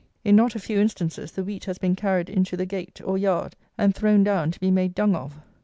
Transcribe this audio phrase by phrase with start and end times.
[0.23, 3.55] In not a few instances the wheat has been carried into the gate, or yard,
[3.77, 5.35] and thrown down to be made dung of.